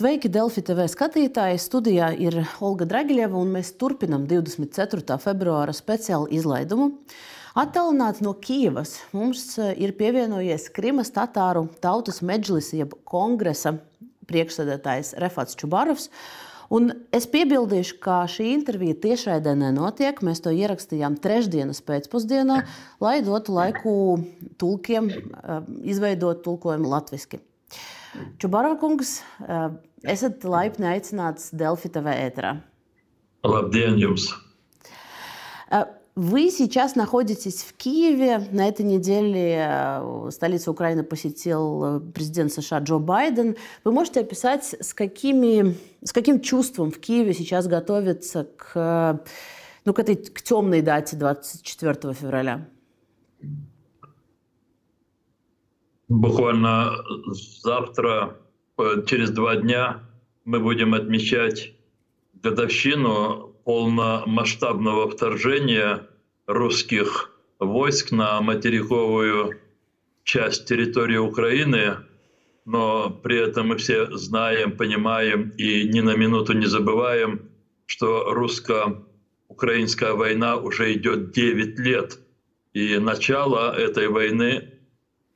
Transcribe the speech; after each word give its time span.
Sveiki, 0.00 0.30
Delfi 0.32 0.62
TV 0.64 0.86
skatītāji! 0.88 1.58
Studijā 1.60 2.06
ir 2.24 2.38
Olga 2.64 2.86
Dragiļeva, 2.88 3.36
un 3.36 3.50
mēs 3.52 3.74
turpinām 3.76 4.22
24. 4.24 5.18
februāra 5.20 5.74
speciālu 5.76 6.30
izlaidumu. 6.32 6.86
Attālināti 7.60 8.24
no 8.24 8.32
Kijavas 8.32 8.94
mums 9.12 9.42
eh, 9.60 9.74
ir 9.76 9.92
pievienojies 9.98 10.70
Krimas 10.72 11.12
Tatāru 11.12 11.66
tautas 11.84 12.22
medžlis, 12.24 12.70
jeb 12.78 12.94
kongresa 13.04 13.74
priekšsēdētājs 14.32 15.18
Refats 15.20 15.60
Čubarovs. 15.60 16.08
Un 16.72 16.94
es 17.12 17.28
piebildīšu, 17.28 18.00
ka 18.00 18.22
šī 18.24 18.54
intervija 18.54 18.96
tiešraidē 19.04 19.52
nenotiek. 19.66 20.24
Mēs 20.24 20.40
to 20.40 20.56
ierakstījām 20.56 21.20
trešdienas 21.20 21.84
pēcpusdienā, 21.84 22.62
lai 23.04 23.18
dotu 23.28 23.60
laiku 23.60 23.94
tulkiem 24.64 25.12
eh, 25.12 25.54
izveidot 25.92 26.40
tulkojumu 26.48 26.96
latviešu. 26.96 27.44
Čubarokungs, 28.38 29.20
э, 29.20 29.70
esat 30.04 30.44
laipni 30.44 30.88
aicināts 30.94 31.50
Delfi 31.52 31.90
TV 31.92 32.14
ēterā. 32.28 32.56
Labdien 33.44 33.98
jums! 34.00 34.30
Вы 36.16 36.50
сейчас 36.50 36.96
находитесь 36.96 37.62
в 37.62 37.72
Киеве. 37.76 38.46
На 38.50 38.68
этой 38.68 38.84
неделе 38.84 39.64
э, 39.66 40.30
столицу 40.30 40.72
Украины 40.72 41.04
посетил 41.04 42.00
президент 42.12 42.52
США 42.52 42.80
Джо 42.80 42.98
Байден. 42.98 43.56
Вы 43.84 43.92
можете 43.92 44.20
описать, 44.20 44.74
с, 44.78 44.92
какими, 44.92 45.76
с 46.02 46.12
каким 46.12 46.40
чувством 46.40 46.90
в 46.90 46.98
Киеве 46.98 47.32
сейчас 47.32 47.68
готовится 47.68 48.44
к, 48.44 49.24
ну, 49.84 49.94
к 49.94 49.98
этой 50.00 50.16
к 50.16 50.42
темной 50.42 50.82
дате 50.82 51.16
24 51.16 52.12
февраля? 52.12 52.68
Буквально 56.08 56.96
завтра, 57.62 58.36
через 59.06 59.30
два 59.30 59.56
дня, 59.56 60.02
мы 60.44 60.60
будем 60.60 60.94
отмечать 60.94 61.74
годовщину 62.34 63.54
полномасштабного 63.64 65.10
вторжения 65.10 66.08
русских 66.46 67.30
войск 67.58 68.10
на 68.10 68.40
материковую 68.40 69.60
часть 70.24 70.66
территории 70.66 71.18
Украины, 71.18 71.98
но 72.64 73.10
при 73.10 73.38
этом 73.38 73.68
мы 73.68 73.76
все 73.76 74.10
знаем, 74.16 74.76
понимаем 74.76 75.50
и 75.50 75.84
ни 75.88 76.00
на 76.00 76.16
минуту 76.16 76.52
не 76.54 76.66
забываем, 76.66 77.50
что 77.86 78.32
русско-украинская 78.32 80.14
война 80.14 80.56
уже 80.56 80.92
идет 80.94 81.32
9 81.32 81.78
лет. 81.78 82.18
И 82.72 82.98
начало 82.98 83.76
этой 83.76 84.08
войны 84.08 84.78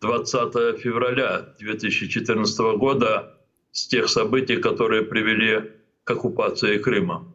20 0.01 0.81
февраля 0.81 1.55
2014 1.59 2.59
года 2.77 3.34
с 3.75 3.89
тех 3.89 4.09
событий, 4.09 4.57
которые 4.57 5.03
привели 5.03 5.73
к 6.05 6.11
оккупации 6.11 6.79
Крыма. 6.79 7.27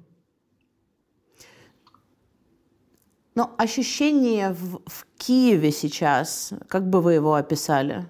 Но 3.35 3.53
ощущение 3.57 4.51
в, 4.51 4.81
в 4.85 5.05
Киеве 5.17 5.71
сейчас, 5.71 6.53
как 6.69 6.89
бы 6.89 7.01
вы 7.01 7.15
его 7.15 7.35
описали? 7.35 8.07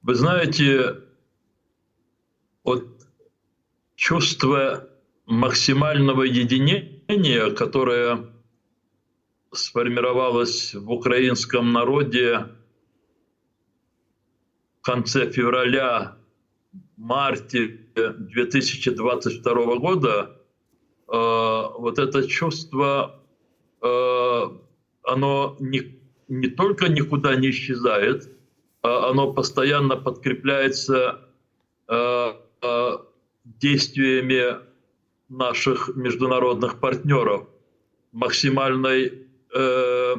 Вы 0.00 0.14
знаете, 0.14 1.02
от 2.62 2.86
чувства 3.96 4.88
максимального 5.26 6.22
единения, 6.22 7.50
которое 7.50 8.30
сформировалась 9.52 10.74
в 10.74 10.90
украинском 10.90 11.72
народе 11.72 12.46
конце 14.86 15.30
февраля, 15.32 16.16
марте 16.96 17.80
2022 17.96 19.76
года, 19.76 20.40
э, 21.08 21.12
вот 21.12 21.98
это 21.98 22.26
чувство, 22.28 23.20
э, 23.82 24.42
оно 25.02 25.56
не, 25.58 25.98
не 26.28 26.48
только 26.48 26.88
никуда 26.88 27.34
не 27.34 27.50
исчезает, 27.50 28.30
а 28.82 29.10
оно 29.10 29.32
постоянно 29.32 29.96
подкрепляется 29.96 31.20
э, 31.88 32.32
действиями 33.44 34.56
наших 35.28 35.90
международных 35.96 36.78
партнеров, 36.78 37.48
максимальной 38.12 39.26
э, 39.52 40.16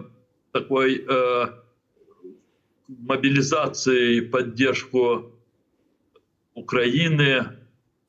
такой 0.52 1.06
э, 1.08 1.46
мобилизации 2.88 4.18
и 4.18 4.22
поддержку 4.22 5.32
Украины, 6.54 7.44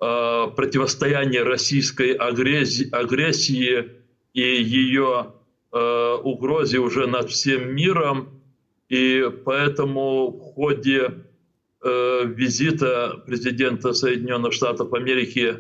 э, 0.01 0.47
противостояние 0.57 1.43
российской 1.43 2.13
агрессии, 2.13 2.89
агрессии 2.91 3.91
и 4.33 4.41
ее 4.41 5.35
э, 5.73 6.15
угрозе 6.23 6.79
уже 6.79 7.07
над 7.07 7.31
всем 7.31 7.75
миром. 7.75 8.41
И 8.89 9.29
поэтому 9.45 10.31
в 10.31 10.39
ходе 10.55 11.25
э, 11.83 12.25
визита 12.25 13.23
президента 13.27 13.93
Соединенных 13.93 14.53
Штатов 14.53 14.95
Америки 14.95 15.57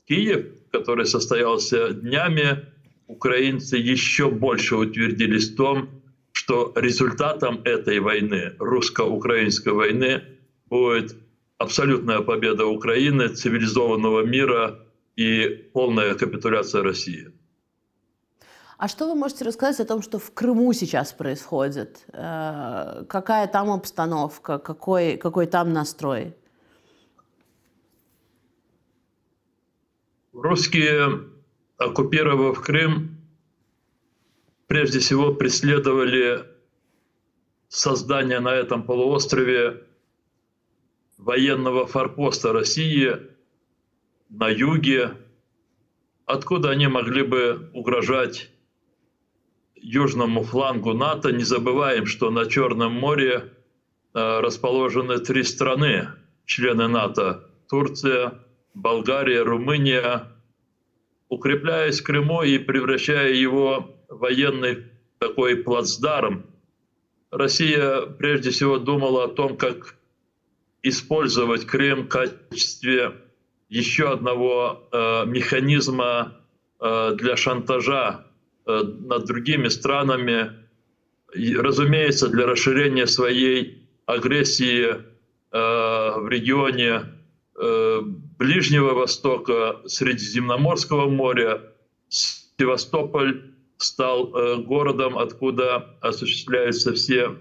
в 0.00 0.08
Киев, 0.08 0.46
который 0.72 1.06
состоялся 1.06 1.90
днями, 1.90 2.66
украинцы 3.06 3.76
еще 3.76 4.30
больше 4.30 4.76
утвердились 4.76 5.50
в 5.50 5.56
том, 5.56 6.02
что 6.44 6.72
результатом 6.76 7.62
этой 7.64 8.00
войны, 8.00 8.52
русско-украинской 8.58 9.72
войны, 9.72 10.22
будет 10.66 11.16
абсолютная 11.56 12.20
победа 12.20 12.66
Украины, 12.66 13.28
цивилизованного 13.28 14.26
мира 14.26 14.78
и 15.16 15.48
полная 15.72 16.14
капитуляция 16.14 16.82
России. 16.82 17.32
А 18.76 18.88
что 18.88 19.08
вы 19.08 19.14
можете 19.14 19.46
рассказать 19.46 19.80
о 19.80 19.88
том, 19.88 20.02
что 20.02 20.18
в 20.18 20.34
Крыму 20.34 20.74
сейчас 20.74 21.14
происходит? 21.14 22.04
Э, 22.12 23.04
какая 23.08 23.46
там 23.46 23.70
обстановка, 23.70 24.58
какой, 24.58 25.16
какой 25.16 25.46
там 25.46 25.72
настрой? 25.72 26.34
Русские 30.34 31.20
оккупировав 31.78 32.60
Крым, 32.60 33.13
прежде 34.66 34.98
всего 34.98 35.34
преследовали 35.34 36.44
создание 37.68 38.40
на 38.40 38.54
этом 38.54 38.82
полуострове 38.84 39.84
военного 41.18 41.86
форпоста 41.86 42.52
России 42.52 43.16
на 44.28 44.48
юге, 44.48 45.16
откуда 46.26 46.70
они 46.70 46.86
могли 46.86 47.22
бы 47.22 47.70
угрожать 47.72 48.50
южному 49.76 50.42
флангу 50.42 50.94
НАТО. 50.94 51.32
Не 51.32 51.44
забываем, 51.44 52.06
что 52.06 52.30
на 52.30 52.46
Черном 52.46 52.92
море 52.92 53.52
э, 54.14 54.40
расположены 54.40 55.18
три 55.18 55.42
страны, 55.42 56.08
члены 56.46 56.88
НАТО. 56.88 57.50
Турция, 57.68 58.40
Болгария, 58.74 59.42
Румыния, 59.42 60.28
укрепляясь 61.28 62.00
в 62.00 62.04
Крыму 62.04 62.42
и 62.42 62.58
превращая 62.58 63.32
его 63.32 63.94
военный 64.18 64.84
такой 65.18 65.56
плацдарм, 65.56 66.46
Россия 67.30 68.02
прежде 68.02 68.50
всего 68.50 68.78
думала 68.78 69.24
о 69.24 69.28
том, 69.28 69.56
как 69.56 69.96
использовать 70.82 71.66
Крым 71.66 72.04
в 72.04 72.08
качестве 72.08 73.12
еще 73.68 74.12
одного 74.12 74.88
э, 74.92 75.26
механизма 75.26 76.36
э, 76.80 77.14
для 77.16 77.36
шантажа 77.36 78.26
э, 78.66 78.82
над 78.82 79.24
другими 79.24 79.68
странами, 79.68 80.52
и, 81.34 81.56
разумеется, 81.56 82.28
для 82.28 82.46
расширения 82.46 83.08
своей 83.08 83.88
агрессии 84.06 84.90
э, 84.90 85.00
в 85.50 86.28
регионе 86.28 87.06
э, 87.58 88.00
Ближнего 88.38 88.94
Востока, 88.94 89.80
Средиземноморского 89.86 91.08
моря. 91.08 91.62
Севастополь 92.08 93.53
стал 93.76 94.34
э, 94.34 94.56
городом, 94.56 95.18
откуда 95.18 95.96
осуществляются 96.00 96.92
все 96.92 97.36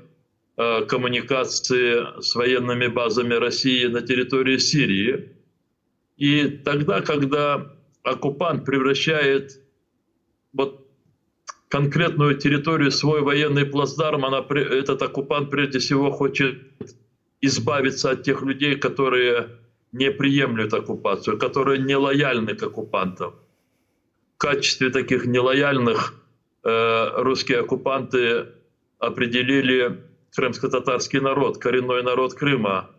э, 0.58 0.86
коммуникации 0.86 2.22
с 2.22 2.36
военными 2.36 2.88
базами 2.88 3.34
России 3.34 3.86
на 3.86 4.02
территории 4.02 4.58
Сирии. 4.58 5.36
И 6.18 6.48
тогда, 6.48 7.02
когда 7.02 7.74
оккупант 8.04 8.66
превращает 8.66 9.60
вот 10.54 10.88
конкретную 11.70 12.38
территорию 12.38 12.92
свой 12.92 13.22
военный 13.22 13.66
плацдарм, 13.66 14.26
она, 14.26 14.46
этот 14.50 15.02
оккупант 15.02 15.50
прежде 15.50 15.80
всего 15.80 16.12
хочет 16.12 16.62
избавиться 17.42 18.12
от 18.12 18.24
тех 18.24 18.44
людей, 18.44 18.76
которые 18.76 19.58
не 19.92 20.12
приемлют 20.12 20.74
оккупацию, 20.74 21.38
которые 21.38 21.80
не 21.80 21.96
лояльны 21.96 22.56
к 22.56 22.64
оккупантам. 22.64 23.36
В 24.36 24.38
качестве 24.38 24.90
таких 24.90 25.26
нелояльных 25.26 26.23
русские 26.64 27.60
оккупанты 27.60 28.48
определили 29.00 30.00
крымско-татарский 30.36 31.20
народ, 31.20 31.58
коренной 31.58 32.04
народ 32.04 32.34
Крыма. 32.34 32.90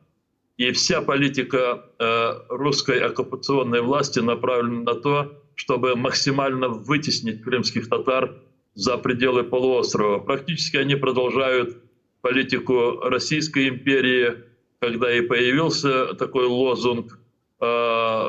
И 0.56 0.70
вся 0.70 1.02
политика 1.02 1.84
э, 1.98 2.32
русской 2.48 3.00
оккупационной 3.00 3.80
власти 3.80 4.20
направлена 4.20 4.92
на 4.92 4.94
то, 4.94 5.32
чтобы 5.56 5.96
максимально 5.96 6.68
вытеснить 6.68 7.42
крымских 7.42 7.88
татар 7.88 8.36
за 8.74 8.96
пределы 8.98 9.42
полуострова. 9.42 10.20
Практически 10.20 10.76
они 10.76 10.94
продолжают 10.94 11.76
политику 12.20 13.00
Российской 13.00 13.68
империи, 13.68 14.44
когда 14.80 15.12
и 15.12 15.22
появился 15.22 16.14
такой 16.14 16.46
лозунг 16.46 17.18
э, 17.60 18.26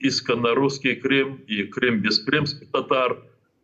«Исконно 0.00 0.54
русский 0.54 0.96
Крым» 0.96 1.36
и 1.46 1.64
«Крым 1.64 2.00
без 2.00 2.18
крымских 2.18 2.70
татар». 2.72 3.18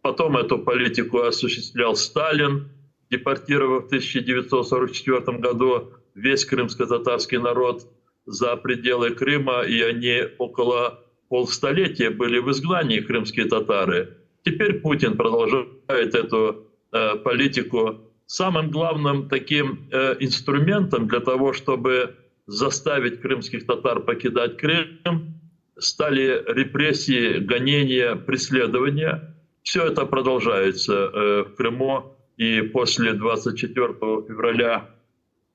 Потом 0.06 0.36
эту 0.36 0.60
политику 0.60 1.22
осуществлял 1.22 1.96
Сталин, 1.96 2.68
депортировав 3.10 3.82
в 3.82 3.86
1944 3.86 5.38
году 5.38 5.94
весь 6.14 6.44
крымско-татарский 6.44 7.38
народ 7.38 7.88
за 8.24 8.54
пределы 8.54 9.10
Крыма, 9.10 9.62
и 9.62 9.80
они 9.80 10.20
около 10.38 11.00
полстолетия 11.28 12.10
были 12.10 12.38
в 12.38 12.48
изгнании, 12.52 13.00
крымские 13.00 13.46
татары. 13.46 14.16
Теперь 14.44 14.74
Путин 14.74 15.16
продолжает 15.16 16.14
эту 16.14 16.68
э, 16.92 17.16
политику. 17.16 17.98
Самым 18.26 18.70
главным 18.70 19.28
таким 19.28 19.88
э, 19.90 20.18
инструментом 20.20 21.08
для 21.08 21.18
того, 21.18 21.52
чтобы 21.52 22.14
заставить 22.46 23.20
крымских 23.20 23.66
татар 23.66 23.98
покидать 23.98 24.56
Крым, 24.56 25.34
стали 25.76 26.44
репрессии, 26.46 27.38
гонения, 27.38 28.14
преследования. 28.14 29.32
Все 29.66 29.84
это 29.84 30.06
продолжается 30.06 30.92
э, 30.92 31.42
в 31.42 31.56
Крыму 31.56 32.16
и 32.36 32.60
после 32.60 33.14
24 33.14 33.94
февраля 34.28 34.88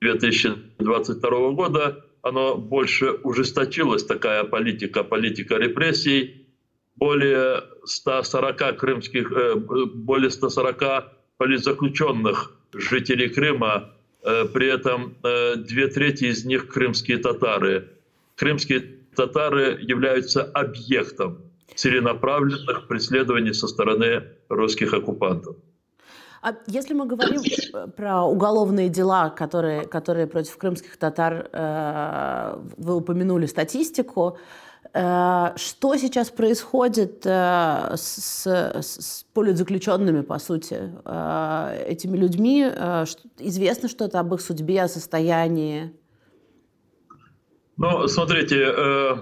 2022 0.02 1.50
года 1.52 2.04
оно 2.20 2.58
больше 2.58 3.12
ужесточилось, 3.24 4.04
такая 4.04 4.44
политика, 4.44 5.02
политика 5.02 5.56
репрессий. 5.56 6.46
Более 6.96 7.62
140 7.84 8.76
крымских, 8.76 9.32
э, 9.32 9.54
более 9.54 10.28
140 10.28 11.04
политзаключенных 11.38 12.52
жителей 12.74 13.30
Крыма, 13.30 13.94
э, 14.22 14.44
при 14.44 14.66
этом 14.66 15.16
две 15.22 15.88
трети 15.88 16.24
из 16.24 16.44
них 16.44 16.68
крымские 16.68 17.16
татары. 17.16 17.88
Крымские 18.36 18.80
татары 19.16 19.78
являются 19.80 20.44
объектом 20.44 21.51
целенаправленных 21.74 22.88
преследований 22.88 23.54
со 23.54 23.68
стороны 23.68 24.22
русских 24.48 24.94
оккупантов. 24.94 25.56
А 26.42 26.54
если 26.66 26.92
мы 26.92 27.06
говорим 27.06 27.40
э, 27.40 27.86
про 27.96 28.24
уголовные 28.24 28.88
дела, 28.88 29.30
которые, 29.30 29.86
которые 29.86 30.26
против 30.26 30.56
крымских 30.58 30.96
татар, 30.96 31.48
э, 31.52 32.56
вы 32.76 32.96
упомянули 32.96 33.46
статистику, 33.46 34.38
э, 34.92 35.52
что 35.54 35.96
сейчас 35.96 36.30
происходит 36.30 37.24
э, 37.24 37.94
с, 37.96 38.46
с 38.46 39.24
политзаключенными, 39.32 40.22
по 40.22 40.40
сути, 40.40 40.90
э, 41.04 41.84
этими 41.86 42.16
людьми? 42.16 42.68
Э, 42.68 43.04
известно 43.38 43.88
что-то 43.88 44.18
об 44.18 44.34
их 44.34 44.40
судьбе, 44.40 44.82
о 44.82 44.88
состоянии? 44.88 45.92
Ну, 47.76 48.08
смотрите, 48.08 48.64
э, 48.76 49.16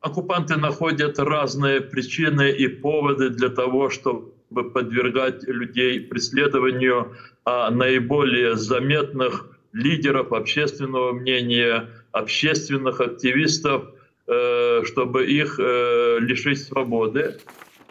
оккупанты 0.00 0.56
находят 0.56 1.18
разные 1.18 1.80
причины 1.80 2.50
и 2.50 2.68
поводы 2.68 3.30
для 3.30 3.50
того, 3.50 3.90
чтобы 3.90 4.32
подвергать 4.70 5.44
людей 5.44 6.00
преследованию, 6.00 7.14
а 7.44 7.70
наиболее 7.70 8.56
заметных 8.56 9.46
лидеров 9.72 10.32
общественного 10.32 11.12
мнения, 11.12 11.88
общественных 12.12 13.00
активистов, 13.00 13.84
э, 14.26 14.82
чтобы 14.84 15.26
их 15.26 15.60
э, 15.60 16.18
лишить 16.20 16.62
свободы. 16.62 17.38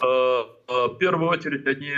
Э, 0.02 0.44
в 0.68 0.96
первую 1.00 1.30
очередь 1.30 1.66
они 1.66 1.92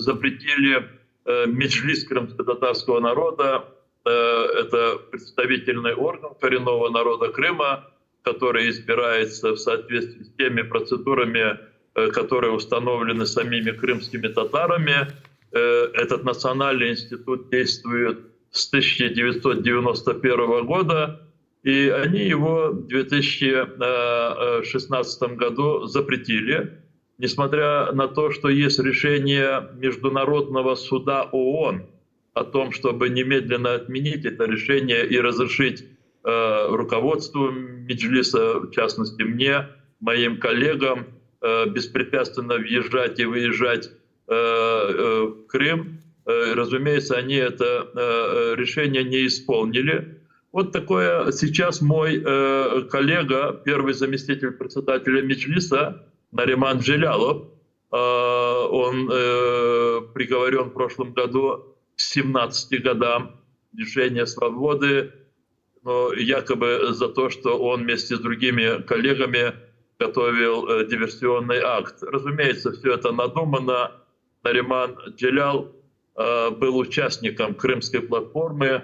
запретили 0.00 0.88
Меджлис 1.24 2.04
крымско-татарского 2.04 2.98
народа, 2.98 3.64
это 4.04 4.98
представительный 5.10 5.94
орган 5.94 6.32
коренного 6.40 6.90
народа 6.90 7.28
Крыма, 7.28 7.86
который 8.24 8.70
избирается 8.70 9.52
в 9.52 9.58
соответствии 9.58 10.24
с 10.24 10.30
теми 10.36 10.62
процедурами, 10.62 11.58
Э, 11.96 12.10
которые 12.10 12.52
установлены 12.52 13.24
самими 13.24 13.70
крымскими 13.70 14.26
татарами. 14.26 15.12
Э, 15.52 15.90
этот 15.94 16.24
национальный 16.24 16.90
институт 16.90 17.50
действует 17.50 18.18
с 18.50 18.66
1991 18.66 20.66
года, 20.66 21.20
и 21.62 21.88
они 21.88 22.24
его 22.24 22.70
в 22.72 22.88
2016 22.88 25.36
году 25.36 25.84
запретили, 25.84 26.80
несмотря 27.18 27.92
на 27.92 28.08
то, 28.08 28.32
что 28.32 28.48
есть 28.48 28.80
решение 28.80 29.68
Международного 29.76 30.74
суда 30.74 31.28
ООН 31.30 31.86
о 32.32 32.42
том, 32.42 32.72
чтобы 32.72 33.08
немедленно 33.08 33.74
отменить 33.74 34.24
это 34.24 34.46
решение 34.46 35.06
и 35.06 35.16
разрешить 35.20 35.82
э, 35.82 35.84
руководству 36.24 37.50
Меджлиса, 37.50 38.60
в 38.60 38.70
частности 38.70 39.22
мне, 39.22 39.68
моим 40.00 40.40
коллегам, 40.40 41.06
Э, 41.44 41.66
беспрепятственно 41.66 42.54
въезжать 42.54 43.20
и 43.20 43.26
выезжать 43.26 43.90
э, 44.28 44.34
э, 44.34 45.24
в 45.26 45.46
Крым. 45.46 46.00
Разумеется, 46.24 47.16
они 47.16 47.34
это 47.34 48.54
решение 48.56 49.04
не 49.04 49.26
исполнили. 49.26 50.22
Вот 50.52 50.72
такое 50.72 51.32
сейчас 51.32 51.82
мой 51.82 52.18
коллега, 52.88 53.60
первый 53.62 53.92
заместитель 53.92 54.52
председателя 54.52 55.20
Меджлиса, 55.20 56.06
Нариман 56.32 56.78
Джилялов, 56.78 57.48
он 57.90 59.08
приговорен 60.14 60.70
в 60.70 60.72
прошлом 60.72 61.12
году 61.12 61.76
к 61.94 62.00
17 62.00 62.82
годам 62.82 63.38
лишения 63.74 64.24
свободы, 64.24 65.12
но 65.84 66.12
якобы 66.14 66.92
за 66.92 67.08
то, 67.08 67.30
что 67.30 67.58
он 67.58 67.82
вместе 67.82 68.16
с 68.16 68.18
другими 68.18 68.82
коллегами 68.82 69.54
готовил 69.98 70.66
э, 70.68 70.86
диверсионный 70.86 71.60
акт. 71.60 72.02
Разумеется, 72.02 72.72
все 72.72 72.94
это 72.94 73.12
надумано. 73.12 73.92
Нариман 74.42 74.96
Джелял 75.16 75.72
э, 76.16 76.50
был 76.50 76.78
участником 76.78 77.54
Крымской 77.54 78.00
платформы 78.00 78.82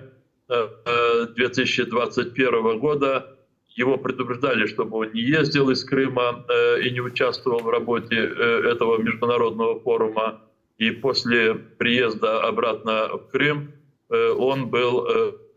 э, 0.48 1.26
2021 1.34 2.54
э, 2.54 2.78
года. 2.78 3.36
Его 3.68 3.96
предупреждали, 3.96 4.66
чтобы 4.66 4.98
он 4.98 5.12
не 5.12 5.22
ездил 5.22 5.70
из 5.70 5.84
Крыма 5.84 6.44
и 6.82 6.90
не 6.90 7.00
участвовал 7.00 7.60
в 7.60 7.68
работе 7.70 8.16
этого 8.16 8.98
международного 8.98 9.80
форума. 9.80 10.42
И 10.76 10.90
после 10.90 11.54
приезда 11.54 12.40
обратно 12.42 13.08
в 13.16 13.28
Крым 13.30 13.72
он 14.08 14.70
был 14.70 15.06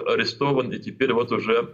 арестован 0.07 0.71
и 0.71 0.79
теперь 0.79 1.13
вот 1.13 1.31
уже 1.31 1.69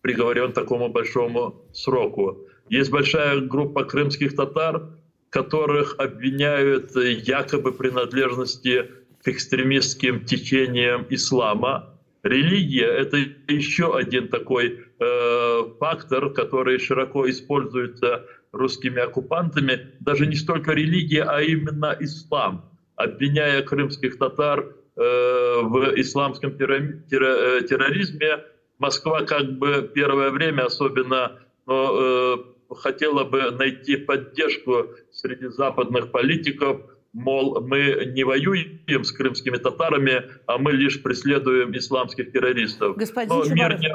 приговорен 0.00 0.52
к 0.52 0.54
такому 0.54 0.88
большому 0.88 1.62
сроку. 1.72 2.38
Есть 2.68 2.90
большая 2.90 3.40
группа 3.40 3.84
крымских 3.84 4.36
татар, 4.36 4.90
которых 5.30 5.96
обвиняют 5.98 6.94
якобы 6.96 7.72
принадлежности 7.72 8.90
к 9.22 9.28
экстремистским 9.28 10.24
течениям 10.24 11.06
ислама. 11.10 11.94
Религия– 12.22 12.86
это 12.86 13.18
еще 13.48 13.96
один 13.96 14.28
такой 14.28 14.86
э, 14.98 15.62
фактор, 15.78 16.30
который 16.30 16.78
широко 16.78 17.28
используется 17.28 18.26
русскими 18.52 19.00
оккупантами. 19.00 19.94
Даже 20.00 20.26
не 20.26 20.36
столько 20.36 20.72
религия, 20.72 21.22
а 21.22 21.40
именно 21.40 21.96
ислам. 22.00 22.64
Обвиняя 22.96 23.62
крымских 23.62 24.18
татар 24.18 24.74
в 24.98 25.92
исламском 25.96 26.58
терроризме, 26.58 28.44
Москва 28.78 29.22
как 29.22 29.58
бы 29.58 29.90
первое 29.94 30.30
время 30.30 30.66
особенно 30.66 31.38
но, 31.68 32.36
э, 32.70 32.74
хотела 32.74 33.24
бы 33.24 33.50
найти 33.50 33.96
поддержку 33.96 34.86
среди 35.12 35.48
западных 35.48 36.10
политиков, 36.10 36.80
мол, 37.12 37.60
мы 37.60 38.10
не 38.14 38.24
воюем 38.24 39.04
с 39.04 39.12
крымскими 39.12 39.58
татарами, 39.58 40.24
а 40.46 40.56
мы 40.56 40.72
лишь 40.72 41.02
преследуем 41.02 41.76
исламских 41.76 42.32
террористов. 42.32 42.96
Господин 42.96 43.28
Но 43.28 43.44
мир 43.44 43.78
не... 43.78 43.92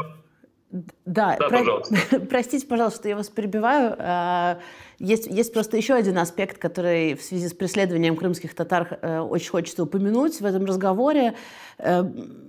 Да, 0.74 1.38
да 1.40 1.50
про... 1.50 1.60
пожалуйста. 1.60 1.96
простите, 2.30 2.66
пожалуйста, 2.66 3.00
что 3.00 3.10
я 3.10 3.16
вас 3.16 3.30
перебиваю. 3.30 3.96
А, 4.00 4.60
есть, 4.98 5.28
есть 5.28 5.54
просто 5.54 5.78
еще 5.78 5.94
один 5.94 6.18
аспект, 6.18 6.58
который 6.58 7.14
в 7.14 7.22
связи 7.22 7.48
с 7.48 7.54
преследованием 7.54 8.16
крымских 8.16 8.56
татар 8.56 8.98
э, 9.02 9.20
очень 9.20 9.52
хочется 9.52 9.84
упомянуть 9.84 10.42
в 10.42 10.46
этом 10.46 10.66
разговоре. 10.66 11.36
Э, 11.78 12.04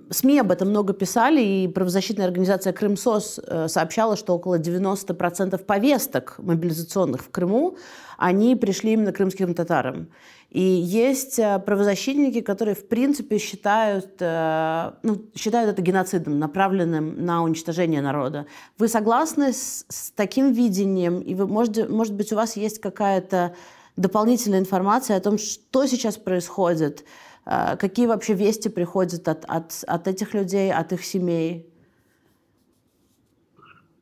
СМИ 0.09 0.39
об 0.39 0.51
этом 0.51 0.69
много 0.69 0.93
писали, 0.93 1.39
и 1.41 1.67
правозащитная 1.67 2.25
организация 2.25 2.73
«Крымсос» 2.73 3.39
э, 3.45 3.67
сообщала, 3.67 4.15
что 4.17 4.33
около 4.33 4.57
90% 4.57 5.63
повесток 5.63 6.35
мобилизационных 6.39 7.23
в 7.23 7.29
Крыму, 7.29 7.77
они 8.17 8.55
пришли 8.55 8.93
именно 8.93 9.11
крымским 9.11 9.53
татарам. 9.53 10.07
И 10.55 10.61
есть 10.61 11.37
э, 11.37 11.59
правозащитники, 11.59 12.39
которые, 12.39 12.75
в 12.75 12.87
принципе, 12.87 13.39
считают, 13.39 14.15
э, 14.21 14.91
ну, 15.03 15.21
считают 15.35 15.69
это 15.69 15.81
геноцидом, 15.81 16.39
направленным 16.39 17.25
на 17.25 17.43
уничтожение 17.43 18.01
народа. 18.01 18.45
Вы 18.77 18.87
согласны 18.87 19.51
с, 19.51 19.85
с 19.89 20.11
таким 20.11 20.53
видением? 20.53 21.19
И 21.19 21.35
вы, 21.35 21.45
может, 21.45 21.89
может 21.89 22.13
быть, 22.13 22.31
у 22.31 22.37
вас 22.37 22.55
есть 22.55 22.79
какая-то 22.79 23.53
дополнительная 23.97 24.59
информация 24.59 25.17
о 25.17 25.19
том, 25.19 25.37
что 25.37 25.87
сейчас 25.87 26.15
происходит, 26.15 27.03
э, 27.45 27.75
какие 27.75 28.07
вообще 28.07 28.33
вести 28.33 28.69
приходят 28.69 29.27
от, 29.27 29.43
от, 29.49 29.83
от 29.85 30.07
этих 30.07 30.33
людей, 30.33 30.71
от 30.71 30.93
их 30.93 31.03
семей? 31.03 31.67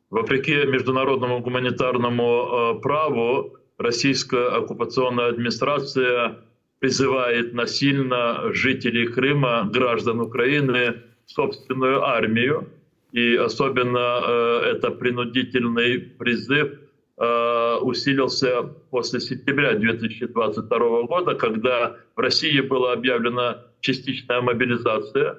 Вопреки 0.08 0.54
международному 0.66 1.40
гуманитарному 1.40 2.78
праву, 2.80 3.56
российская 3.78 4.48
оккупационная 4.48 5.28
администрация 5.28 6.38
призывает 6.78 7.54
насильно 7.54 8.52
жителей 8.52 9.06
Крыма, 9.08 9.68
граждан 9.72 10.20
Украины, 10.20 11.02
собственную 11.26 12.04
армию. 12.04 12.68
И 13.12 13.36
особенно 13.36 14.20
э, 14.26 14.72
это 14.72 14.90
принудительный 14.90 15.98
призыв 15.98 16.72
э, 17.16 17.76
усилился 17.80 18.64
после 18.90 19.20
сентября 19.20 19.74
2022 19.74 21.02
года, 21.04 21.34
когда 21.36 21.96
в 22.16 22.20
России 22.20 22.60
была 22.60 22.92
объявлена 22.92 23.62
частичная 23.80 24.40
мобилизация. 24.40 25.38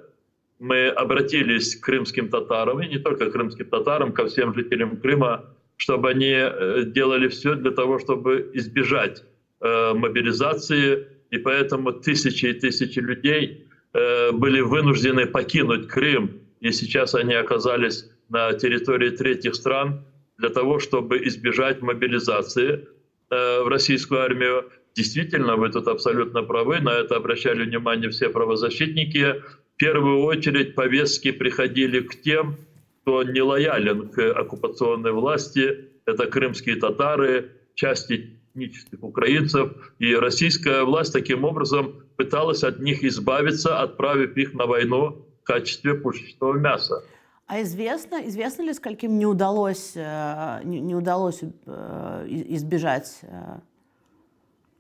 Мы 0.60 0.88
обратились 0.88 1.76
к 1.76 1.84
крымским 1.84 2.30
татарам, 2.30 2.82
и 2.82 2.88
не 2.88 2.98
только 2.98 3.26
к 3.26 3.34
крымским 3.34 3.66
татарам, 3.66 4.14
ко 4.14 4.26
всем 4.26 4.54
жителям 4.54 4.98
Крыма, 4.98 5.46
чтобы 5.78 6.10
они 6.10 6.34
э, 6.34 6.84
делали 6.86 7.28
все 7.28 7.56
для 7.56 7.72
того, 7.72 8.00
чтобы 8.00 8.50
избежать 8.54 9.24
э, 9.62 9.94
мобилизации, 9.94 11.08
и 11.32 11.38
поэтому 11.38 11.92
тысячи 11.92 12.46
и 12.46 12.54
тысячи 12.54 13.00
людей 13.00 13.68
э, 13.94 14.32
были 14.32 14.62
вынуждены 14.62 15.26
покинуть 15.26 15.88
Крым, 15.88 16.40
и 16.62 16.72
сейчас 16.72 17.16
они 17.16 17.34
оказались 17.34 18.10
на 18.30 18.54
территории 18.54 19.10
третьих 19.10 19.56
стран 19.56 20.06
для 20.38 20.50
того, 20.50 20.80
чтобы 20.80 21.26
избежать 21.28 21.82
мобилизации 21.82 22.88
в 23.30 23.68
российскую 23.68 24.22
армию. 24.22 24.70
Действительно, 24.96 25.56
вы 25.56 25.70
тут 25.70 25.88
абсолютно 25.88 26.44
правы, 26.44 26.80
на 26.80 26.92
это 26.92 27.16
обращали 27.16 27.64
внимание 27.64 28.10
все 28.10 28.30
правозащитники. 28.30 29.42
В 29.74 29.78
первую 29.78 30.22
очередь 30.22 30.76
повестки 30.76 31.32
приходили 31.32 32.02
к 32.02 32.22
тем, 32.22 32.58
кто 33.06 33.22
не 33.22 33.42
лоялен 33.42 34.10
к 34.10 34.20
оккупационной 34.32 35.12
власти. 35.12 35.92
Это 36.08 36.26
крымские 36.26 36.78
татары, 36.78 37.52
части 37.76 38.40
этнических 38.54 39.04
украинцев. 39.04 39.94
И 40.00 40.16
российская 40.16 40.84
власть 40.84 41.14
таким 41.14 41.44
образом 41.44 42.04
пыталась 42.18 42.64
от 42.64 42.80
них 42.80 43.04
избавиться, 43.04 43.80
отправив 43.80 44.36
их 44.38 44.56
на 44.56 44.66
войну 44.66 45.28
в 45.42 45.44
качестве 45.44 45.94
пушечного 45.94 46.54
мяса. 46.54 47.04
А 47.46 47.62
известно, 47.62 48.28
известно 48.28 48.64
ли, 48.64 48.74
скольким 48.74 49.20
не 49.20 49.28
удалось, 49.28 49.92
э, 49.96 50.62
не, 50.64 50.96
удалось 50.96 51.42
э, 51.44 52.26
избежать 52.28 53.20
э, 53.22 53.60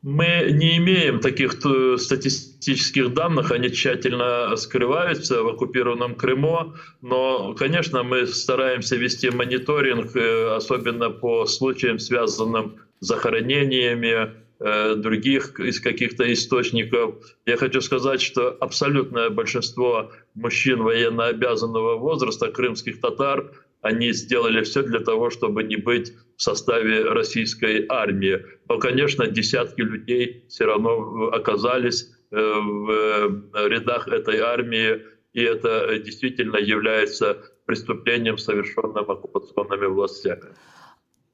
мы 0.05 0.51
не 0.51 0.77
имеем 0.77 1.19
таких 1.19 1.53
статистических 1.53 3.15
данных, 3.15 3.49
они 3.49 3.71
тщательно 3.71 4.55
скрываются 4.55 5.41
в 5.41 5.47
оккупированном 5.47 6.13
Крыму, 6.13 6.75
но, 7.01 7.55
конечно, 7.55 8.03
мы 8.03 8.27
стараемся 8.27 8.97
вести 8.97 9.31
мониторинг, 9.31 10.15
э, 10.15 10.55
особенно 10.55 11.09
по 11.09 11.47
случаям, 11.47 11.97
связанным 11.97 12.75
с 12.99 13.07
захоронениями 13.07 14.29
э, 14.59 14.95
других 14.95 15.59
из 15.59 15.79
каких-то 15.79 16.31
источников. 16.31 17.15
Я 17.47 17.57
хочу 17.57 17.81
сказать, 17.81 18.21
что 18.21 18.55
абсолютное 18.59 19.31
большинство 19.31 20.11
мужчин 20.35 20.83
военно-обязанного 20.83 21.97
возраста, 21.97 22.51
крымских 22.51 23.01
татар, 23.01 23.51
они 23.85 24.13
сделали 24.13 24.63
все 24.63 24.81
для 24.81 24.99
того, 24.99 25.29
чтобы 25.29 25.63
не 25.63 25.75
быть 25.75 26.11
в 26.37 26.41
составе 26.41 27.03
российской 27.03 27.85
армии. 27.87 28.43
Но, 28.67 28.79
конечно, 28.79 29.27
десятки 29.27 29.81
людей 29.81 30.43
все 30.49 30.65
равно 30.65 31.29
оказались 31.31 32.11
э, 32.31 32.35
в 32.35 32.89
э, 32.89 33.69
рядах 33.69 34.07
этой 34.07 34.39
армии, 34.39 35.03
и 35.33 35.41
это 35.43 35.99
действительно 35.99 36.57
является 36.57 37.37
преступлением, 37.67 38.39
совершенным 38.39 39.11
оккупационными 39.11 39.85
властями. 39.85 40.49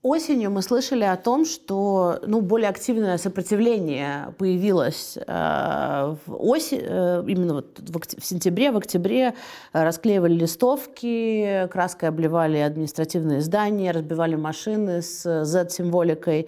Осенью 0.04 0.50
мы 0.50 0.64
слышали 0.64 1.04
о 1.04 1.16
том, 1.16 1.46
что 1.46 2.20
ну, 2.26 2.42
более 2.42 2.70
активное 2.70 3.20
сопротивление 3.20 4.34
появилось 4.40 5.16
э, 5.16 6.16
в 6.26 6.44
осень, 6.44 6.80
э, 6.82 7.24
именно 7.28 7.54
вот 7.54 7.78
в, 7.78 8.20
в 8.20 8.26
сентябре, 8.26 8.72
в 8.72 8.78
октябре 8.78 9.36
э, 9.74 9.84
расклеивали 9.84 10.34
листовки, 10.34 11.68
краской 11.72 12.10
обливали 12.10 12.58
административные 12.58 13.42
здания, 13.42 13.92
разбивали 13.92 14.34
машины 14.34 15.04
с 15.04 15.46
Z-символикой. 15.46 16.48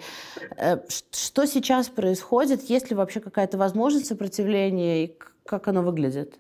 Э, 0.58 0.80
что 1.12 1.46
сейчас 1.46 1.90
происходит? 1.90 2.72
Есть 2.72 2.90
ли 2.90 2.96
вообще 2.96 3.20
какая-то 3.20 3.60
возможность 3.60 4.08
сопротивления 4.08 5.06
и 5.06 5.16
как 5.46 5.68
оно 5.68 5.84
выглядит? 5.84 6.40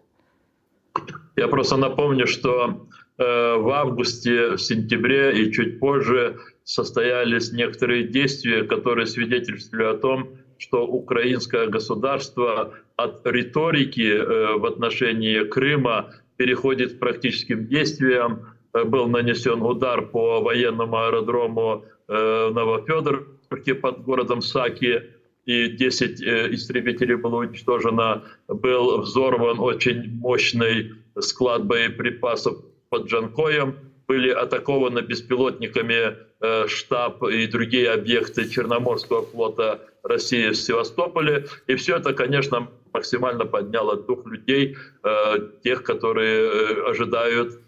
Я 1.35 1.47
просто 1.47 1.77
напомню, 1.77 2.25
что 2.25 2.87
э, 3.19 3.23
в 3.57 3.69
августе, 3.69 4.55
в 4.55 4.57
сентябре 4.57 5.43
и 5.43 5.51
чуть 5.51 5.79
позже 5.79 6.39
состоялись 6.63 7.51
некоторые 7.51 8.03
действия, 8.03 8.63
которые 8.63 9.05
свидетельствовали 9.05 9.85
о 9.85 9.97
том, 9.97 10.37
что 10.57 10.87
украинское 10.87 11.67
государство 11.67 12.73
от 12.95 13.25
риторики 13.25 14.15
э, 14.15 14.57
в 14.57 14.65
отношении 14.65 15.43
Крыма 15.43 16.13
переходит 16.37 16.93
к 16.93 16.99
практическим 16.99 17.67
действиям. 17.67 18.53
Э, 18.73 18.85
был 18.85 19.07
нанесен 19.07 19.61
удар 19.61 20.05
по 20.05 20.41
военному 20.41 20.97
аэродрому 20.97 21.85
э, 22.07 22.49
Новофедоровке 22.53 23.75
под 23.75 24.03
городом 24.03 24.41
Саки, 24.41 25.03
и 25.45 25.67
10 25.67 26.21
истребителей 26.53 27.15
было 27.15 27.39
уничтожено. 27.39 28.23
Был 28.47 29.01
взорван 29.01 29.59
очень 29.59 30.09
мощный 30.19 30.93
склад 31.19 31.65
боеприпасов 31.65 32.63
под 32.89 33.07
Джанкоем 33.07 33.75
были 34.13 34.29
атакованы 34.29 34.99
беспилотниками 34.99 36.01
э, 36.39 36.67
штаб 36.67 37.23
и 37.23 37.47
другие 37.47 37.89
объекты 37.89 38.47
Черноморского 38.47 39.25
флота 39.25 39.79
России 40.03 40.49
в 40.49 40.55
Севастополе. 40.55 41.45
И 41.65 41.73
все 41.75 41.95
это, 41.95 42.13
конечно, 42.13 42.67
максимально 42.93 43.45
подняло 43.45 43.95
дух 43.95 44.27
людей, 44.27 44.77
э, 45.03 45.39
тех, 45.63 45.81
которые 45.83 46.35
э, 46.41 46.91
ожидают 46.91 47.59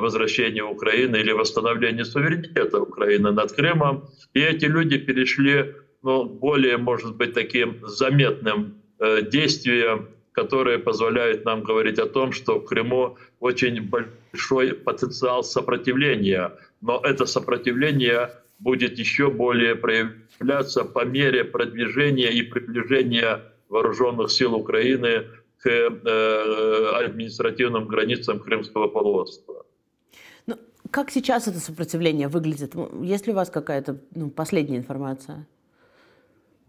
возвращения 0.00 0.62
Украины 0.62 1.16
или 1.16 1.32
восстановления 1.32 2.04
суверенитета 2.04 2.78
Украины 2.78 3.32
над 3.32 3.50
Крымом. 3.50 4.04
И 4.32 4.40
эти 4.40 4.66
люди 4.66 4.98
перешли 4.98 5.74
ну, 6.04 6.24
более, 6.26 6.76
может 6.76 7.16
быть, 7.16 7.34
таким 7.34 7.80
заметным 7.82 8.80
действием 9.32 10.08
которые 10.38 10.78
позволяют 10.78 11.44
нам 11.44 11.62
говорить 11.62 11.98
о 11.98 12.06
том, 12.06 12.32
что 12.32 12.60
в 12.60 12.64
Крыму 12.64 13.16
очень 13.40 13.82
большой 13.82 14.72
потенциал 14.72 15.42
сопротивления. 15.42 16.52
Но 16.80 17.00
это 17.04 17.26
сопротивление 17.26 18.30
будет 18.60 18.98
еще 18.98 19.30
более 19.30 19.74
проявляться 19.74 20.84
по 20.84 21.04
мере 21.04 21.42
продвижения 21.44 22.30
и 22.30 22.42
приближения 22.42 23.40
вооруженных 23.68 24.30
сил 24.30 24.54
Украины 24.54 25.24
к 25.58 25.68
э, 25.68 27.04
административным 27.04 27.88
границам 27.88 28.38
Крымского 28.38 28.86
полуострова. 28.86 29.64
Ну, 30.46 30.56
как 30.92 31.10
сейчас 31.10 31.48
это 31.48 31.58
сопротивление 31.58 32.28
выглядит? 32.28 32.74
Есть 33.02 33.26
ли 33.26 33.32
у 33.32 33.36
вас 33.36 33.50
какая-то 33.50 33.98
ну, 34.14 34.30
последняя 34.30 34.78
информация? 34.78 35.46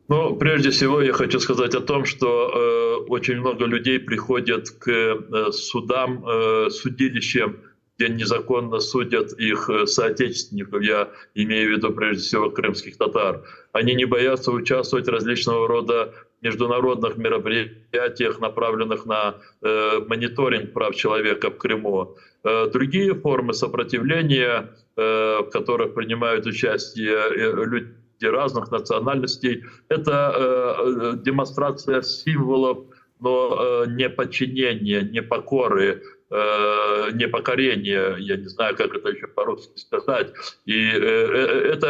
Ну, 0.09 0.35
прежде 0.35 0.71
всего 0.71 1.01
я 1.01 1.13
хочу 1.13 1.39
сказать 1.39 1.75
о 1.75 1.81
том, 1.81 2.03
что 2.03 2.49
э, 2.49 3.09
очень 3.09 3.37
много 3.37 3.65
людей 3.65 3.99
приходят 3.99 4.71
к 4.71 4.89
э, 4.89 5.51
судам, 5.51 6.25
э, 6.27 6.69
судилищам, 6.71 7.57
где 7.95 8.09
незаконно 8.09 8.79
судят 8.79 9.33
их 9.33 9.69
э, 9.69 9.85
соотечественников, 9.85 10.81
я 10.81 11.09
имею 11.35 11.69
в 11.69 11.77
виду 11.77 11.93
прежде 11.93 12.23
всего 12.23 12.49
крымских 12.49 12.97
татар. 12.97 13.43
Они 13.71 13.93
не 13.93 14.05
боятся 14.05 14.51
участвовать 14.51 15.05
в 15.05 15.11
различного 15.11 15.67
рода 15.67 16.11
международных 16.41 17.17
мероприятиях, 17.17 18.39
направленных 18.39 19.05
на 19.05 19.35
э, 19.61 19.99
мониторинг 20.07 20.73
прав 20.73 20.95
человека 20.95 21.51
в 21.51 21.57
Крыму. 21.57 22.17
Э, 22.43 22.67
другие 22.73 23.13
формы 23.13 23.53
сопротивления, 23.53 24.71
э, 24.95 25.39
в 25.41 25.49
которых 25.51 25.93
принимают 25.93 26.47
участие 26.47 27.13
э, 27.13 27.65
люди, 27.65 27.93
разных 28.27 28.71
национальностей. 28.71 29.63
Это 29.87 30.33
э, 30.35 31.13
э, 31.13 31.17
демонстрация 31.23 32.01
символов, 32.01 32.85
но 33.19 33.57
э, 33.59 33.85
не 33.89 34.09
подчинения, 34.09 35.01
не 35.01 35.21
покоры, 35.21 36.03
э, 36.29 37.11
не 37.13 37.27
покорения, 37.27 38.15
я 38.17 38.37
не 38.37 38.47
знаю, 38.47 38.75
как 38.75 38.95
это 38.95 39.09
еще 39.09 39.27
по-русски 39.27 39.77
сказать. 39.77 40.33
И 40.65 40.91
э, 40.91 40.99
э 40.99 41.73
это, 41.73 41.87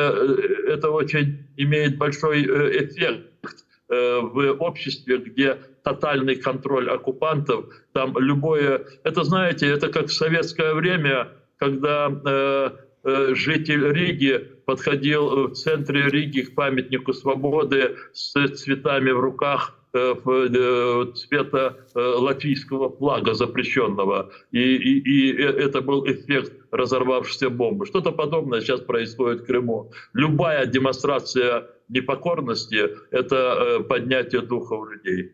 это 0.68 0.92
очень 0.92 1.46
имеет 1.58 1.98
большой 1.98 2.44
эффект 2.44 3.66
э, 3.90 4.20
в 4.22 4.54
обществе, 4.60 5.18
где 5.18 5.58
тотальный 5.84 6.36
контроль 6.36 6.90
оккупантов, 6.90 7.66
там 7.94 8.18
любое... 8.18 8.86
Это, 9.04 9.24
знаете, 9.24 9.68
это 9.68 9.90
как 9.90 10.08
в 10.08 10.14
советское 10.14 10.74
время, 10.74 11.30
когда 11.58 12.10
э, 12.10 12.70
э, 13.04 13.36
житель 13.36 13.92
Риги 13.92 14.59
подходил 14.70 15.48
в 15.48 15.54
центре 15.54 16.10
Риги 16.10 16.42
к 16.42 16.56
памятнику 16.56 17.14
свободы 17.14 17.96
с 18.14 18.34
цветами 18.56 19.12
в 19.12 19.20
руках, 19.20 19.80
Э, 19.92 20.14
э, 20.24 21.06
цвета 21.16 21.78
э, 21.96 22.00
латвийского 22.00 22.96
флага 22.96 23.34
запрещенного. 23.34 24.30
И, 24.52 24.60
и, 24.60 25.00
и 25.00 25.42
это 25.42 25.82
был 25.82 26.06
эффект 26.06 26.54
разорвавшейся 26.70 27.50
бомбы. 27.50 27.88
Что-то 27.88 28.12
подобное 28.12 28.62
сейчас 28.62 28.82
происходит 28.82 29.42
в 29.42 29.46
Крыму. 29.46 29.92
Любая 30.14 30.68
демонстрация 30.68 31.66
непокорности– 31.88 32.88
это 33.12 33.84
поднятие 33.90 34.42
духа 34.42 34.74
у 34.74 34.86
людей. 34.86 35.32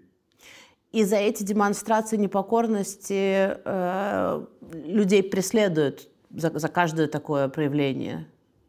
И 0.94 1.04
за 1.04 1.18
эти 1.18 1.44
демонстрации 1.44 2.16
непокорности 2.16 3.58
э, 3.66 4.46
людей 4.86 5.22
преследуют 5.22 6.08
за, 6.30 6.58
за 6.58 6.70
каждое 6.70 7.08
такое 7.08 7.50
проявление? 7.50 8.26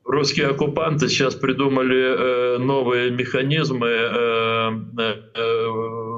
Русские 0.07 0.47
оккупанты 0.47 1.09
сейчас 1.09 1.35
придумали 1.35 1.99
э, 1.99 2.59
новые 2.59 3.11
механизмы 3.11 3.89
э, 3.89 4.71
э, 5.35 5.69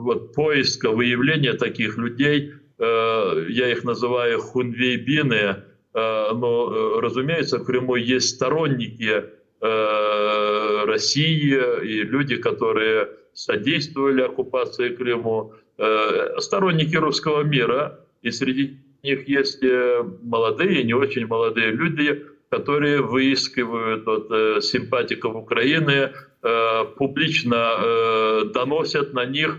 вот, 0.02 0.34
поиска, 0.34 0.90
выявления 0.90 1.54
таких 1.54 1.96
людей. 1.96 2.52
Э, 2.78 3.46
я 3.48 3.72
их 3.72 3.84
называю 3.84 4.40
хунвейбины. 4.40 5.64
Э, 5.94 6.32
но, 6.34 6.70
э, 6.70 7.00
разумеется, 7.00 7.60
в 7.60 7.64
Крыму 7.64 7.94
есть 7.96 8.34
сторонники 8.36 9.24
э, 9.62 10.84
России 10.84 11.58
и 11.82 12.02
люди, 12.02 12.36
которые 12.36 13.08
содействовали 13.32 14.20
оккупации 14.20 14.90
Крыму, 14.90 15.54
э, 15.78 16.34
сторонники 16.40 16.96
русского 16.96 17.42
мира. 17.42 18.00
И 18.20 18.30
среди 18.32 18.76
них 19.02 19.26
есть 19.26 19.64
э, 19.64 20.04
молодые, 20.22 20.82
не 20.82 20.92
очень 20.92 21.26
молодые 21.26 21.70
люди, 21.70 22.26
которые 22.50 23.02
выискивают 23.02 24.06
от 24.08 24.30
э, 24.30 24.60
симпатиков 24.60 25.34
Украины, 25.36 26.12
э, 26.42 26.84
публично 26.96 27.74
э, 27.76 28.44
доносят 28.54 29.12
на 29.12 29.24
них, 29.24 29.58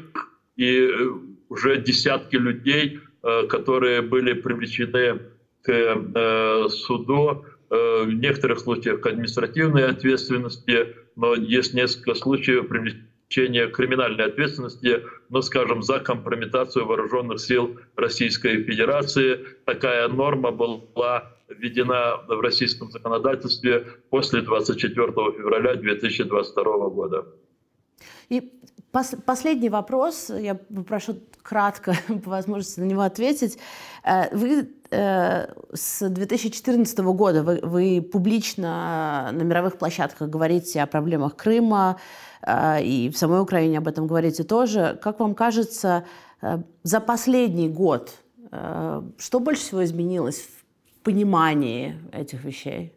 и 0.55 0.89
уже 1.49 1.81
десятки 1.81 2.35
людей, 2.35 2.99
которые 3.49 4.01
были 4.01 4.33
привлечены 4.33 5.21
к 5.63 6.69
суду, 6.69 7.45
в 7.69 8.07
некоторых 8.07 8.59
случаях 8.59 9.01
к 9.01 9.07
административной 9.07 9.87
ответственности, 9.87 10.95
но 11.15 11.35
есть 11.35 11.73
несколько 11.73 12.13
случаев 12.13 12.67
привлечения 12.67 13.67
криминальной 13.67 14.25
ответственности, 14.25 15.03
ну, 15.29 15.41
скажем, 15.41 15.81
за 15.81 15.99
компрометацию 15.99 16.85
вооруженных 16.85 17.39
сил 17.39 17.77
Российской 17.95 18.63
Федерации. 18.63 19.39
Такая 19.65 20.07
норма 20.09 20.51
была 20.51 21.31
введена 21.49 22.17
в 22.27 22.39
российском 22.41 22.91
законодательстве 22.91 23.85
после 24.09 24.41
24 24.41 25.11
февраля 25.37 25.75
2022 25.75 26.89
года. 26.89 27.25
И 28.29 28.53
пос 28.91 29.15
последний 29.25 29.69
вопрос, 29.69 30.29
я 30.29 30.55
попрошу 30.55 31.15
кратко 31.41 31.95
по 32.07 32.29
возможности 32.29 32.79
на 32.79 32.85
него 32.85 33.01
ответить. 33.01 33.57
Э, 34.03 34.35
вы 34.35 34.69
э, 34.91 35.47
с 35.73 36.07
2014 36.07 36.99
года 36.99 37.43
вы, 37.43 37.59
вы 37.63 38.01
публично 38.01 39.29
на 39.31 39.43
мировых 39.43 39.77
площадках 39.77 40.29
говорите 40.29 40.81
о 40.81 40.87
проблемах 40.87 41.35
Крыма, 41.35 41.99
э, 42.41 42.83
и 42.83 43.09
в 43.09 43.17
самой 43.17 43.41
Украине 43.41 43.79
об 43.79 43.87
этом 43.87 44.07
говорите 44.07 44.43
тоже. 44.43 44.99
Как 45.01 45.19
вам 45.19 45.35
кажется, 45.35 46.05
за 46.83 46.99
последний 47.01 47.69
год 47.69 48.11
что 49.17 49.39
больше 49.39 49.61
всего 49.61 49.83
изменилось 49.83 50.43
понимании 51.03 51.95
этих 52.11 52.43
вещей? 52.43 52.91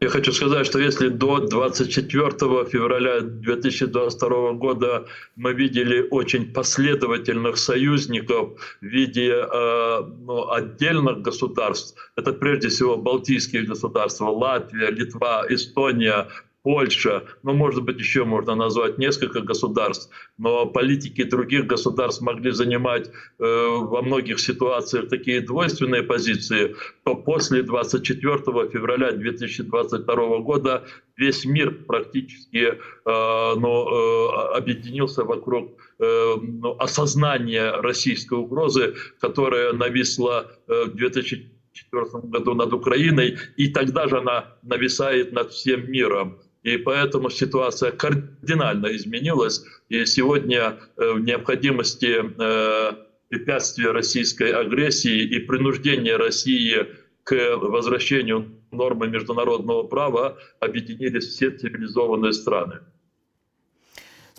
Я 0.00 0.10
хочу 0.10 0.32
сказать, 0.32 0.66
что 0.66 0.78
если 0.78 1.08
до 1.08 1.38
24 1.38 2.30
февраля 2.66 3.20
2022 3.20 4.52
года 4.52 5.06
мы 5.36 5.54
видели 5.54 6.06
очень 6.10 6.52
последовательных 6.52 7.56
союзников 7.56 8.60
в 8.82 8.84
виде 8.84 9.32
э, 9.32 10.02
ну, 10.26 10.50
отдельных 10.50 11.22
государств, 11.22 11.96
это 12.16 12.34
прежде 12.34 12.68
всего 12.68 12.98
Балтийские 12.98 13.62
государства, 13.62 14.26
Латвия, 14.26 14.90
Литва, 14.90 15.46
Эстония, 15.48 16.28
Польша, 16.64 17.24
ну, 17.42 17.52
может 17.52 17.84
быть, 17.84 17.98
еще 17.98 18.24
можно 18.24 18.54
назвать 18.54 18.96
несколько 18.96 19.42
государств, 19.42 20.08
но 20.38 20.64
политики 20.64 21.22
других 21.22 21.66
государств 21.66 22.22
могли 22.22 22.52
занимать 22.52 23.08
э, 23.08 23.12
во 23.38 24.00
многих 24.00 24.40
ситуациях 24.40 25.10
такие 25.10 25.42
двойственные 25.42 26.02
позиции, 26.04 26.74
то 27.04 27.16
после 27.16 27.62
24 27.62 28.38
февраля 28.72 29.12
2022 29.12 30.38
года 30.38 30.84
весь 31.18 31.44
мир 31.44 31.84
практически 31.86 32.56
э, 32.56 32.74
ну, 33.04 33.86
э, 33.86 34.56
объединился 34.56 35.24
вокруг 35.24 35.78
э, 35.98 36.34
ну, 36.40 36.76
осознания 36.78 37.72
российской 37.82 38.38
угрозы, 38.38 38.94
которая 39.20 39.74
нависла 39.74 40.50
э, 40.66 40.84
в 40.84 40.94
2004 40.94 42.06
году 42.22 42.54
над 42.54 42.72
Украиной, 42.72 43.36
и 43.58 43.68
тогда 43.68 44.08
же 44.08 44.16
она 44.16 44.54
нависает 44.62 45.32
над 45.32 45.52
всем 45.52 45.90
миром. 45.90 46.38
И 46.64 46.78
поэтому 46.78 47.30
ситуация 47.30 47.92
кардинально 47.92 48.96
изменилась. 48.96 49.64
И 49.90 50.04
сегодня 50.06 50.78
э, 50.96 51.12
в 51.12 51.20
необходимости 51.20 52.20
э, 52.20 52.92
препятствия 53.28 53.90
российской 53.92 54.50
агрессии 54.50 55.22
и 55.22 55.38
принуждения 55.40 56.16
России 56.16 56.86
к 57.22 57.56
возвращению 57.56 58.62
нормы 58.70 59.08
международного 59.08 59.82
права 59.84 60.38
объединились 60.58 61.28
все 61.28 61.50
цивилизованные 61.50 62.32
страны. 62.32 62.80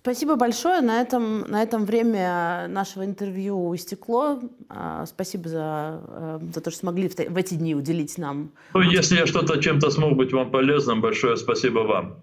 Спасибо 0.05 0.35
большое. 0.35 0.81
На 0.81 1.01
этом, 1.01 1.41
на 1.49 1.63
этом 1.63 1.83
время 1.83 2.67
нашего 2.67 3.03
интервью 3.05 3.73
истекло. 3.73 4.39
А, 4.69 5.03
спасибо 5.07 5.49
за, 5.49 5.99
э, 6.07 6.39
за 6.53 6.61
то, 6.61 6.69
что 6.69 6.79
смогли 6.81 7.09
в, 7.09 7.15
в 7.15 7.37
эти 7.37 7.55
дни 7.55 7.73
уделить 7.73 8.15
нам. 8.19 8.51
Ну, 8.75 8.81
если 8.81 9.17
я 9.17 9.25
что-то 9.25 9.57
чем-то 9.57 9.89
смог 9.89 10.15
быть 10.15 10.31
вам 10.31 10.51
полезным, 10.51 11.01
большое 11.01 11.37
спасибо 11.37 11.79
вам. 11.79 12.17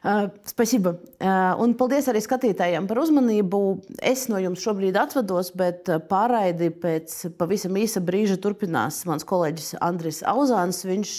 Spasība. 0.00 0.94
Uh, 1.20 1.58
un 1.60 1.74
paldies 1.76 2.06
arī 2.08 2.22
skatītājiem 2.24 2.86
par 2.88 3.02
uzmanību. 3.02 3.58
Es 4.00 4.22
no 4.32 4.38
jums 4.40 4.62
šobrīd 4.64 4.96
atvados, 4.96 5.50
bet 5.52 5.90
pārraidi 6.08 6.70
pēc 6.72 7.16
pavisam 7.36 7.76
īsa 7.76 8.00
brīža 8.00 8.38
turpinās 8.40 9.02
mans 9.08 9.26
kolēģis 9.28 9.74
Andris 9.84 10.22
Auzāns. 10.24 10.80
Viņš 10.88 11.12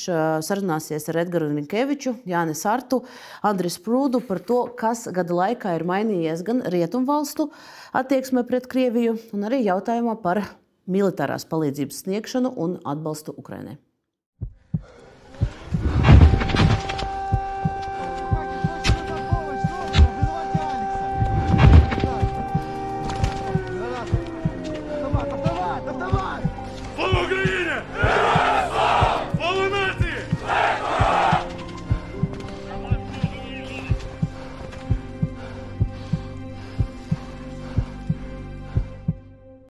sarunāsies 0.48 1.06
ar 1.14 1.22
Edgars 1.22 1.54
Ninkeviču, 1.54 2.16
Jāni 2.26 2.58
Sartu, 2.58 3.04
Andris 3.46 3.78
Prūdu 3.86 4.24
par 4.26 4.42
to, 4.50 4.64
kas 4.74 5.06
gada 5.14 5.38
laikā 5.44 5.76
ir 5.78 5.86
mainījies 5.86 6.42
gan 6.48 6.66
rietumvalstu 6.66 7.52
attieksme 7.94 8.48
pret 8.50 8.66
Krieviju, 8.72 9.14
gan 9.30 9.46
arī 9.52 9.62
jautājumā 9.68 10.18
par 10.26 10.42
militārās 10.90 11.46
palīdzības 11.46 12.04
sniegšanu 12.08 12.56
un 12.58 12.80
atbalstu 12.82 13.38
Ukrainai. 13.38 13.78